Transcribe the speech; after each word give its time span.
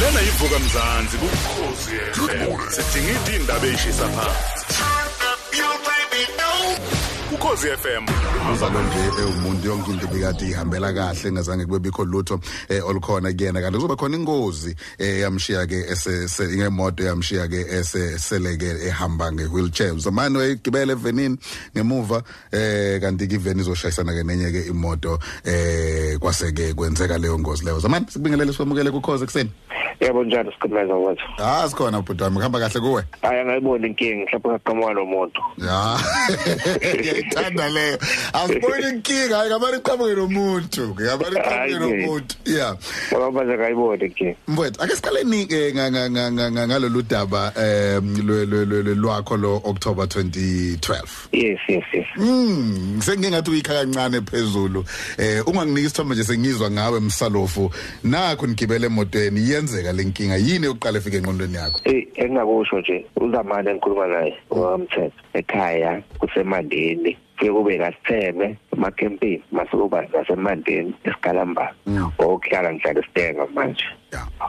lena 0.00 0.20
ivuka 0.22 0.58
mzansi 0.58 1.16
kukhosi 1.18 1.90
FM 2.12 2.70
sidinga 2.70 3.32
indaba 3.36 3.66
eyishisa 3.66 4.08
phansi 4.08 4.64
ukhosi 7.40 7.68
FM 7.68 8.04
uzalo 8.52 8.80
nje 8.82 9.22
umuntu 9.24 9.68
yonke 9.68 9.90
into 9.90 10.06
bekade 10.06 10.48
ihambela 10.48 10.92
kahle 10.92 11.32
ngazange 11.32 11.64
kube 11.66 11.78
bikho 11.78 12.04
lutho 12.04 12.40
eh, 12.68 12.86
olukhona 12.88 13.32
kuyena. 13.32 13.60
Kanti 13.60 13.76
kuzoba 13.76 13.96
khona 13.96 14.16
ingozi 14.16 14.76
eh, 14.98 15.20
yamshiya 15.20 15.66
ke 15.66 15.74
ese 15.88 16.44
ngemoto 16.56 17.04
yamshiya 17.04 17.48
ke 17.48 17.60
eseleke 17.78 18.88
ehamba 18.88 19.32
ngewheelchair. 19.32 19.98
Zamani 19.98 20.36
wayigibele 20.36 20.92
evenini 20.92 21.38
ngemuva 21.76 22.22
eh 22.52 23.00
kanti 23.00 23.26
ke 23.26 23.34
iveni 23.34 23.60
izoshayisana 23.60 24.12
ke 24.12 24.22
nenye 24.22 24.52
ke 24.52 24.68
imoto 24.68 25.18
eh 25.44 26.18
kwaseke 26.18 26.74
kwenzeka 26.74 27.18
leyo 27.18 27.38
ngozi 27.38 27.64
leyo. 27.64 27.80
Zamani 27.80 28.06
sikubingelele 28.08 28.52
sikwamukele 28.52 28.90
kukhoze 28.90 29.24
kuseni 29.24 29.50
yebo 30.00 30.24
njalo 30.24 30.52
sikhulumeza 30.52 30.94
wathi 30.94 31.22
ah 31.38 31.68
sikhona 31.68 32.00
bhuti 32.00 32.22
wami 32.22 32.36
kuhamba 32.36 32.58
kahle 32.58 32.80
kuwe. 32.80 33.02
Hayi 33.22 33.40
angayiboni 33.40 33.86
inkinga 33.86 34.24
mhlawumbe 34.24 34.48
ngaqhamuka 34.48 34.94
nomuntu 34.94 35.40
ya. 35.58 35.98
ngiyayithanda 37.30 37.68
leyo 37.68 37.98
asiboni 38.32 38.88
inkinga 38.88 39.36
hayi 39.36 39.50
ngamari 39.50 39.76
iqhamuke 39.76 40.14
nomuntu 40.14 40.88
ngamari 40.88 41.36
iqhamuke 41.36 41.78
nomuntu 41.78 42.34
yeah 42.44 42.76
ngoba 43.12 43.30
manje 43.30 43.54
akayiboni 43.54 44.04
inkinga 44.04 44.34
mfowethu 44.48 44.82
ake 44.82 44.96
siqaleni 44.96 45.46
ngalolu 46.66 47.02
daba 47.02 47.52
lwakho 48.96 49.36
lo 49.36 49.62
October 49.64 50.04
2012 50.04 51.04
yes 51.32 51.58
yes 51.68 51.84
yes. 51.92 52.06
Mm 52.16 53.00
sengingathi 53.00 53.50
uyikha 53.50 53.74
kancane 53.74 54.20
phezulu. 54.20 54.84
Eh 55.18 55.48
unganginika 55.48 55.80
isithombe 55.80 56.14
nje 56.14 56.24
sengizwa 56.24 56.70
ngawe 56.70 57.00
msalofu. 57.00 57.70
Nakho 58.04 58.46
nigibele 58.46 58.86
emotweni 58.86 59.50
yenzeka 59.50 59.92
lenkinga 59.92 60.36
yini 60.36 60.66
yokuqala 60.66 60.98
efike 60.98 61.16
enqondweni 61.16 61.54
yakho? 61.54 61.80
Eh 61.84 62.06
engakusho 62.14 62.80
nje 62.80 63.06
uzamani 63.16 63.70
engikhuluma 63.70 64.06
naye 64.06 64.34
wamthetho 64.50 65.12
ekhaya 65.34 66.02
kusemandeni. 66.18 67.16
Kube 67.48 67.78
kasitheme 67.78 68.56
emakhempini 68.72 69.42
masekuba 69.52 70.04
nasemandeni 70.12 70.94
esigalamba 71.04 71.74
okuhlala 72.18 72.72
ngihlala 72.72 73.00
isitenga 73.00 73.46
manje. 73.54 73.84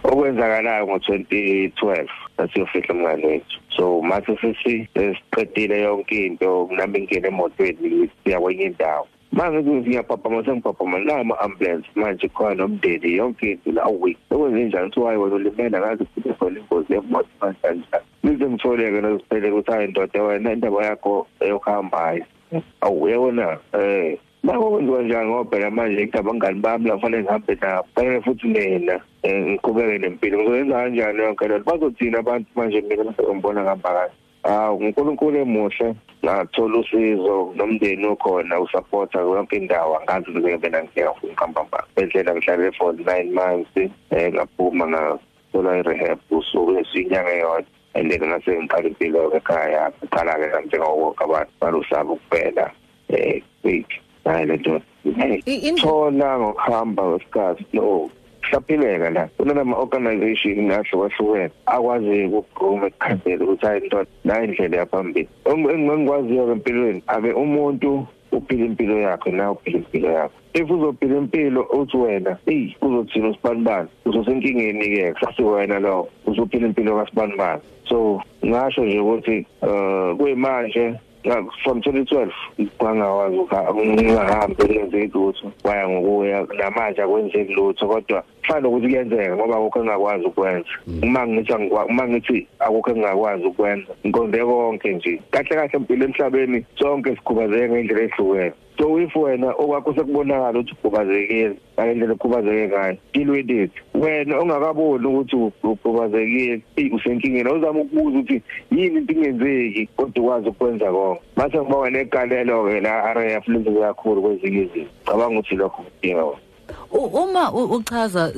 Okwenzakalayo 0.03 0.87
ngo-2012 0.87 2.07
sasiyofihla 2.37 2.93
umngane 2.93 3.25
wethu. 3.25 3.57
So 3.75 4.01
mase 4.01 4.37
sisi 4.41 4.87
siqedile 4.93 5.81
yonke 5.81 6.25
into 6.25 6.69
nami 6.71 6.99
ngingena 7.01 7.27
emotweni 7.27 8.09
siya 8.23 8.39
kwenye 8.39 8.63
indawo. 8.63 9.07
Manje 9.31 9.63
ngiyaphaphama 9.63 10.43
sengiphaphama 10.45 10.99
nama 10.99 11.39
ambulance 11.39 11.87
manje 11.95 12.27
khona 12.27 12.55
nomndeni 12.55 13.15
yonke 13.15 13.51
into 13.51 13.71
la 13.71 13.87
week 13.87 14.17
okwenze 14.31 14.63
njani 14.63 14.89
kuthiwa 14.89 15.07
hayi 15.07 15.19
wena 15.21 15.35
ulimele 15.35 15.79
ngaze 15.79 16.03
kube 16.05 16.33
khona 16.33 16.59
ingozi 16.59 16.93
yemoto 16.93 17.29
kanjani 17.39 17.83
nize 18.23 18.49
ngitholeke 18.49 19.01
nosipheleke 19.01 19.51
ukuthi 19.51 19.71
hayi 19.71 19.87
ndoda 19.87 20.23
wena 20.23 20.53
indaba 20.53 20.85
yakho 20.85 21.27
eyokuhambayo 21.39 22.25
awu 22.81 23.07
yabona 23.09 23.57
eh 23.73 24.17
Mako 24.43 24.71
kwenziwa 24.71 25.03
njani 25.03 25.29
ngoba 25.29 25.49
phela 25.49 25.71
manje 25.71 26.03
ngidaba 26.03 26.33
ngani 26.33 26.59
bami 26.59 26.87
la 26.87 26.95
kufanele 26.95 27.23
ngihambe 27.23 27.57
nabo. 27.61 27.87
Fanele 27.95 28.21
futhi 28.21 28.47
mina 28.47 28.99
ngiqhubeke 29.25 29.97
nempilo. 29.97 30.37
Ngizoyenza 30.37 30.75
kanjani 30.75 31.19
yonke 31.21 31.47
lento? 31.47 31.71
Bazothina 31.71 32.19
abantu 32.19 32.47
manje 32.55 32.81
mina 32.81 33.03
bese 33.03 33.21
ngibona 33.33 33.61
ngihamba 33.61 33.89
kahle. 33.89 34.11
Hawu 34.43 34.77
uNkulunkulu 34.77 35.37
emuhle 35.37 35.95
ngathola 36.25 36.77
usizo 36.79 37.53
nomndeni 37.55 38.05
okhona 38.07 38.59
usupporta 38.59 39.19
yonke 39.19 39.55
indawo 39.57 39.97
angazi 39.97 40.29
ukuthi 40.29 40.49
ngibena 40.49 40.83
ngiyeka 40.83 41.13
futhi 41.13 41.33
ngihamba 41.33 41.63
mba. 41.63 41.83
Bendlela 41.95 42.35
ngihlale 42.35 42.71
for 42.71 42.93
9 42.93 43.31
months 43.31 43.93
eh 44.09 44.33
ngaphuma 44.33 44.87
ngathola 44.87 45.77
i-rehab 45.79 46.19
usuku 46.31 46.71
lesinyanga 46.71 47.33
yodwa 47.33 47.80
and 47.95 48.11
then 48.11 48.21
ngase 48.21 48.51
ngiqala 48.51 48.87
impilo 48.87 49.31
ekhaya 49.35 49.91
ngaqala 50.03 50.33
ke 50.39 50.65
njengawonke 50.65 51.23
abantu 51.23 51.51
balusaba 51.59 52.11
ukuphela 52.13 52.65
eh 53.09 53.41
wait 53.63 53.91
hayi 54.25 54.45
lento 54.45 54.81
thola 55.81 56.39
ngokuhamba 56.39 57.03
kwesikhathi 57.03 57.65
no 57.73 58.09
siyaphileka 58.49 59.09
la. 59.09 59.29
Kunama 59.37 59.77
organization 59.77 60.71
ahlukahlukene 60.71 61.51
akwazi 61.65 62.25
ukugquma 62.25 62.87
ekukhandela 62.87 63.43
ukuthi 63.43 63.65
hayi 63.65 63.85
nto 63.85 64.05
la 64.25 64.43
indlela 64.43 64.77
yaphambili. 64.77 65.29
Engikwaziyo 65.45 66.45
ke 66.45 66.51
empilweni 66.51 67.01
ake 67.07 67.31
umuntu 67.33 68.07
uphila 68.31 68.65
impilo 68.65 68.99
yakhe 68.99 69.31
na 69.31 69.51
uphila 69.51 69.77
impilo 69.77 70.09
yakhe 70.11 70.35
if 70.53 70.69
uzophila 70.69 71.17
impilo 71.17 71.61
uthi 71.63 71.97
wena 71.97 72.37
hey 72.45 72.75
uzothina 72.81 73.29
usibanibani 73.29 73.89
uzosenkingeni 74.05 74.89
ke 74.95 75.13
kusasi 75.13 75.43
wena 75.43 75.79
lo 75.79 76.07
uzophila 76.25 76.67
impilo 76.67 76.97
kasibanibani 76.97 77.61
so 77.91 78.21
ngasho 78.45 78.85
nje 78.85 78.99
ukuthi 78.99 79.45
eh 79.61 80.15
kuyimanje 80.17 80.95
from 81.63 81.79
2012 81.79 82.31
kwangawazi 82.77 83.37
ungahambi 83.37 84.55
kwenzeki 84.55 85.17
lutho 85.17 85.51
waya 85.63 85.89
ngokuya 85.89 86.47
namanje 86.57 87.01
akwenzeki 87.01 87.53
lutho 87.53 87.87
kodwa 87.87 88.23
kufanele 88.41 88.67
ukuthi 88.67 88.87
kuyenzeka 88.87 89.35
ngoba 89.35 89.55
akukho 89.57 89.79
engakwazi 89.79 90.25
ukwenza. 90.25 90.69
Uma 91.03 91.27
ngithi 91.27 91.53
uma 91.89 92.07
ngithi 92.07 92.47
akukho 92.59 92.91
engakwazi 92.91 93.45
ukwenza 93.45 93.93
ngiqonde 94.05 94.45
konke 94.45 94.93
nje 94.93 95.21
kahle 95.31 95.55
kahle 95.55 95.69
empilo 95.73 96.05
emhlabeni 96.05 96.65
sonke 96.79 97.15
sikhubazeke 97.15 97.69
ngendlela 97.69 98.01
ehlukene. 98.01 98.53
So 98.77 98.99
if 98.99 99.15
wena 99.15 99.51
okwakho 99.51 99.93
sekubonakala 99.93 100.59
ukuthi 100.59 100.73
ukhubazekile 100.73 101.55
ngalendlela 101.75 102.13
ekhubazeke 102.13 102.67
ngayo 102.67 103.53
it. 103.63 103.71
Wena 103.93 104.39
ongakaboni 104.39 105.05
ukuthi 105.07 105.35
ukhubazekile 105.63 106.61
usenkingeni 106.93 107.49
uzama 107.49 107.79
ukubuza 107.79 108.19
ukuthi 108.19 108.41
yini 108.71 108.97
into 108.97 109.13
ingenzeki 109.13 109.89
kodwa 109.95 110.23
ukwazi 110.23 110.49
ukwenza 110.49 110.91
konke. 110.91 111.21
Mase 111.35 111.57
ngiba 111.57 111.77
wena 111.77 111.99
egalelo 111.99 112.67
ke 112.67 112.79
la 112.79 113.13
RAF 113.13 113.47
lenze 113.47 113.71
kakhulu 113.71 114.21
kwezinye 114.21 114.61
izinto. 114.61 114.89
Cabanga 115.05 115.39
ukuthi 115.39 115.55
lokho 115.55 115.83
kudinga 115.83 116.23
wona 116.23 116.41
uma 116.91 117.51
uchaza 117.53 118.33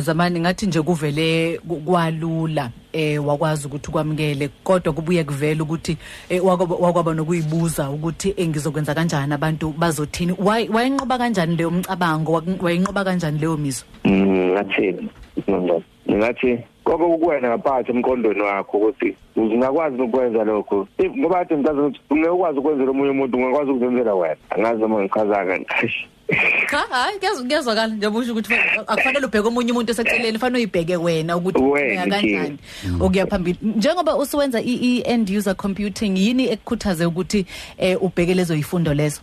zamani 0.00 0.40
ngathi 0.40 0.66
nje 0.66 0.82
kuvele 0.82 1.60
kwalula 1.84 2.70
eh 2.92 3.26
wakwazi 3.26 3.66
ukuthi 3.66 3.90
kwamukele 3.90 4.48
kodwa 4.64 4.92
kubuye 4.92 5.24
kuvela 5.24 5.62
ukuthi 5.62 5.96
wakwaba 6.80 7.14
nokuyibuza 7.14 7.90
ukuthi 7.90 8.34
engizokwenza 8.36 8.94
kanjani 8.94 9.34
abantu 9.34 9.74
bazothini? 9.78 10.34
Wayenqoba 10.38 11.18
kanjani 11.18 11.56
leyo 11.56 11.70
mcabango? 11.70 12.42
Wayinqoba 12.60 13.04
kanjani 13.04 13.38
leyo 13.38 13.56
mizo? 13.56 13.84
Ngathini 14.06 15.08
ngathi 16.10 16.58
konke 16.84 17.04
kukuwena 17.04 17.48
ngaphansi 17.48 17.90
emqondweni 17.90 18.40
wakho 18.42 18.76
ukuthi 18.78 19.16
uzingakwazi 19.36 20.02
ukwenza 20.02 20.44
lokho. 20.44 20.88
Ngoba 21.18 21.40
athi 21.40 21.54
ngikazi 21.54 21.80
ukuthi 21.80 22.00
ungekwazi 22.10 22.58
ukwenzela 22.58 22.90
omunye 22.90 23.10
umuntu 23.10 23.38
ungakwazi 23.38 23.70
ukuzenzela 23.70 24.14
wena. 24.14 24.36
Angazi 24.50 24.80
noma 24.80 25.02
ngichaza 25.02 25.44
kahle 25.44 25.92
cha 26.72 26.78
hayi 26.78 27.18
kuyazwakala 27.18 27.94
njengoba 27.94 28.18
usho 28.18 28.32
ukuthi 28.32 28.54
akufanele 28.86 29.26
ubheke 29.26 29.48
omunye 29.48 29.72
umuntu 29.72 29.92
eseceleni 29.92 30.38
fanele 30.38 30.58
uyibheke 30.58 30.96
wena 30.96 31.36
ukuthi 31.36 31.62
Wena, 31.62 32.06
kanjani 32.06 32.58
okuya 33.00 33.26
phambili. 33.26 33.58
Njengoba 33.62 34.16
usuwenza 34.16 34.60
i-end 34.62 35.30
user 35.30 35.54
computing 35.54 36.16
yini 36.16 36.48
ekukhuthaze 36.48 37.06
ukuthi 37.06 37.46
eh 37.78 38.02
ubheke 38.02 38.34
lezo 38.34 38.54
yifundo 38.54 38.94
lezo? 38.94 39.20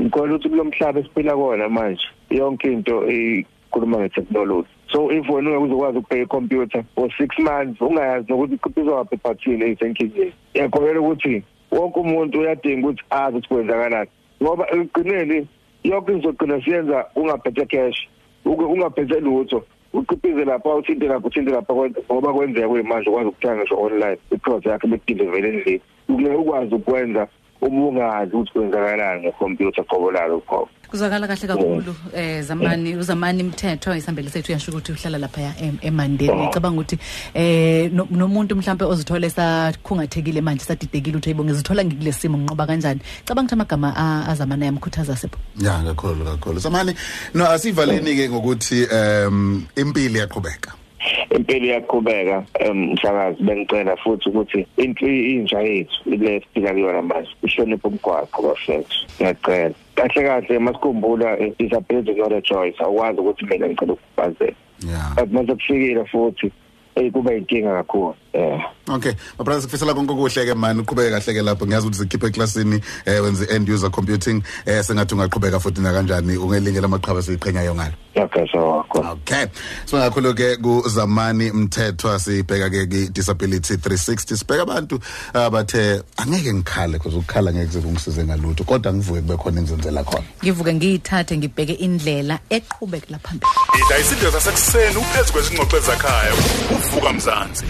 Ngikholwa 0.00 0.36
ukuthi 0.36 0.48
kulo 0.48 0.64
mhlaba 0.64 1.00
esiphila 1.00 1.36
kona 1.36 1.68
manje. 1.68 2.02
Yonke 2.30 2.72
into 2.72 3.06
ikhuluma 3.10 3.98
ngetechnology. 3.98 4.68
So 4.92 5.10
if 5.12 5.28
wena 5.28 5.50
ungeke 5.50 5.64
uzokwazi 5.64 5.98
ukubheka 5.98 6.22
icomputer 6.22 6.84
for 6.94 7.08
6 7.08 7.42
months 7.42 7.80
ungayazi 7.80 8.32
nokuthi 8.32 8.54
iqhubizwa 8.54 8.94
ngaphi 8.94 9.14
ephathini 9.14 9.64
esenkingeni 9.70 10.32
yakholela 10.54 11.00
ukuthi 11.00 11.42
wonke 11.70 12.00
umuntu 12.00 12.40
uyadinga 12.40 12.88
ukuthi 12.88 13.02
azi 13.10 13.36
ukuthi 13.36 13.48
kwenzakalani. 13.48 14.10
Ngoba 14.42 14.70
ekugcineni 14.70 15.46
yonke 15.84 16.12
izogcina 16.12 16.60
siyenza 16.64 17.06
ungaphethe 17.16 17.66
cash 17.66 18.08
uke 18.44 18.64
ungaphethe 18.64 19.20
lutho. 19.20 19.64
Uqhubhize 19.92 20.44
lapha 20.44 20.74
uthinte 20.74 21.06
lapha 21.06 21.26
uthinte 21.28 21.50
lapha 21.50 21.74
ngoba 21.74 22.32
kwenzeka 22.32 22.68
kuyimanje 22.68 23.10
ukwazi 23.10 23.28
ukuthenga 23.28 23.56
ngisho 23.56 23.76
online 23.80 24.18
iproduct 24.30 24.66
yakhe 24.66 24.86
bedeliver 24.88 25.46
endlini. 25.46 25.80
Ukule 26.08 26.34
ukwazi 26.34 26.74
ukwenza 26.74 27.28
ubungazi 27.66 28.32
ukuthi 28.36 28.52
kwenzakalani 28.52 29.20
ngecomputer 29.22 29.84
qobo 29.88 30.10
lalo 30.12 30.40
qobo 30.40 30.68
kuzwakala 30.90 31.26
kahle 31.26 31.46
kakhulu 31.48 31.94
eh 32.14 32.42
zamani 32.42 32.96
uzamani 32.96 33.40
imithetho 33.40 33.94
isambele 33.96 34.30
sethu 34.30 34.52
yasho 34.52 34.70
ukuthi 34.72 34.92
uhlala 34.92 35.18
lapha 35.18 35.54
emandeni. 35.82 36.46
Ngicabanga 36.46 36.80
ukuthi 36.80 36.98
eh 37.34 37.90
no- 37.92 38.06
nomuntu 38.10 38.56
mhlambe 38.56 38.84
ozithola 38.84 39.26
esakhungathekile 39.26 40.40
manje 40.40 40.64
sadidekile 40.64 41.16
uthi 41.16 41.28
ayibonge 41.30 41.52
zithola 41.52 41.84
ngikulesimo 41.84 42.38
nginqoba 42.38 42.66
kanjani? 42.66 43.00
Cabanga 43.24 43.46
ukuthi 43.46 43.54
amagama 43.54 43.88
a- 43.96 44.26
azamana 44.30 44.66
yamkhuthaza 44.66 45.16
sepho 45.16 45.38
ya 45.58 45.82
kakhulu 45.82 46.24
kakhulu. 46.24 46.60
Samani 46.60 46.94
no 47.34 47.48
asivaleni 47.50 48.14
ke 48.14 48.28
ngokuthi 48.28 48.86
um 48.94 49.66
impilo 49.76 50.16
iyaqhubeka. 50.18 50.83
Impilo 51.30 51.66
iyaqhubeka 51.66 52.44
mhlakazi 52.74 53.42
bengicela 53.42 53.96
futhi 53.96 54.28
ukuthi 54.28 54.66
intsha 54.76 55.60
yethu 55.60 56.10
le 56.10 56.40
siphila 56.40 56.72
kuyona 56.72 57.02
manje 57.02 57.30
ihloniphe 57.42 57.88
umgwaqo 57.88 58.42
bafethu 58.42 58.96
ngiyacela. 59.20 59.74
Kahle 59.94 60.22
kahle 60.22 60.58
masikhumbula 60.58 61.36
disability 61.58 62.14
not 62.14 62.32
a 62.32 62.40
choice 62.40 62.76
awukwazi 62.80 63.20
ukuthi 63.20 63.44
mina 63.44 63.68
ngicela 63.68 63.92
ukukhubazeka 63.92 64.56
Yeah. 64.82 65.14
but 65.16 65.32
manje 65.32 65.54
kufikile 65.54 66.04
futhi 66.04 66.52
eh 66.96 67.12
kuba 67.12 67.34
inkinga 67.34 67.72
kakhulu. 67.72 68.14
Eh 68.34 68.58
Okay, 68.86 69.14
mabrothers 69.38 69.62
sikufisela 69.64 69.94
konke 69.94 70.12
okuhle 70.12 70.44
ke 70.44 70.54
man, 70.54 70.80
uqhubeke 70.80 71.10
kahle 71.10 71.34
ke 71.34 71.42
lapho. 71.42 71.66
Ngiyazi 71.66 71.86
ukuthi 71.86 71.98
sikhiphe 71.98 72.26
eclassini 72.26 72.82
eh 73.06 73.20
wenze 73.22 73.48
end 73.50 73.68
user 73.68 73.90
computing 73.90 74.42
eh 74.66 74.82
sengathi 74.84 75.14
ungaqhubeka 75.14 75.60
futhi 75.60 75.80
na 75.80 75.92
kanjani 75.92 76.36
ungelinye 76.36 76.80
lamaqhaba 76.80 77.22
siqhenyayo 77.22 77.74
ngalo. 77.74 77.94
okay 78.16 78.46
so 78.52 78.84
khona 78.90 79.14
Okay. 79.14 79.46
So 79.86 79.96
ngakhulu 79.96 80.34
ke 80.34 80.56
kuzamani 80.56 81.50
mthethwa 81.50 82.18
sibheka 82.18 82.70
ke 82.70 82.86
ki 82.86 83.08
disability 83.12 83.74
360 83.76 84.36
sibheka 84.36 84.62
abantu 84.62 85.00
abathe 85.34 86.02
angeke 86.16 86.52
ngikhale 86.52 86.92
because 86.92 87.14
ukukhala 87.14 87.52
ngeke 87.52 87.66
kuze 87.66 87.80
kungisize 87.80 88.24
ngalutho 88.24 88.64
kodwa 88.64 88.92
ngivuke 88.92 89.20
kube 89.20 89.36
khona 89.36 89.60
engizenzela 89.60 90.04
khona. 90.04 90.24
ngivuke 90.44 90.74
ngiyithathe 90.74 91.36
ngibheke 91.36 91.72
indlela 91.72 92.38
eqhubekela 92.50 93.18
phambili 93.18 93.50
ida 93.86 93.98
isidlo 93.98 94.30
sasekuseni 94.30 94.96
uphezu 94.96 95.32
kwezingxoxo 95.32 95.76
ezakhaya 95.76 96.32
uvuka 96.74 97.12
mzansi 97.12 97.64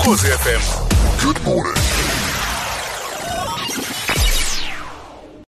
ukhosi 0.00 0.26
FM 0.26 0.62
Good 1.22 1.42
morning. 1.44 2.07